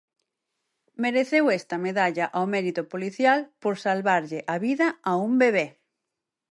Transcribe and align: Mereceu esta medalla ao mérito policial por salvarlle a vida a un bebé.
Mereceu 1.03 1.45
esta 1.59 1.75
medalla 1.87 2.25
ao 2.37 2.45
mérito 2.55 2.81
policial 2.93 3.39
por 3.61 3.75
salvarlle 3.85 4.39
a 4.53 4.55
vida 4.65 4.87
a 5.11 5.13
un 5.27 5.31
bebé. 5.43 5.67